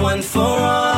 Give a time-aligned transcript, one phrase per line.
[0.00, 0.89] one for all.